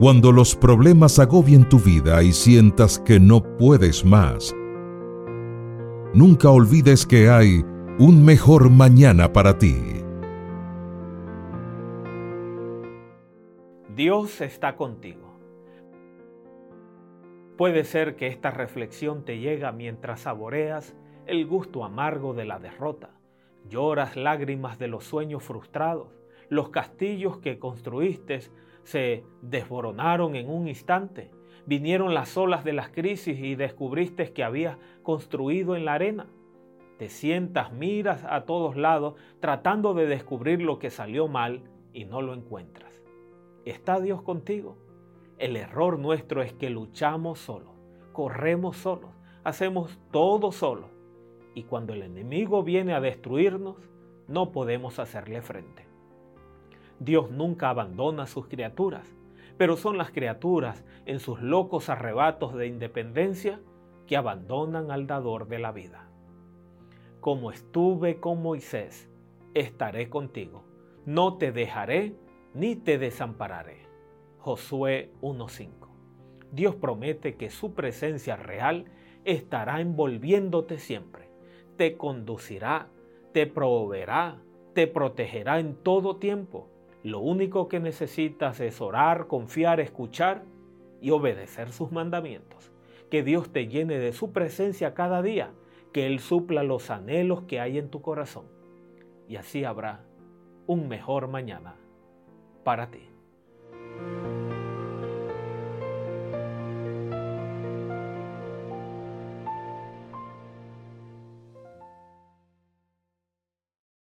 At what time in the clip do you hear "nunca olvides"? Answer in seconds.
6.14-7.04